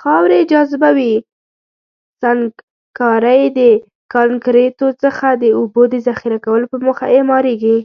[0.00, 1.14] خاورې، جاذبوي
[2.20, 3.42] سنګکارۍ
[3.76, 3.82] او
[4.14, 7.76] کانکریتو څخه د اوبو د ذخیره کولو په موخه اعماريږي.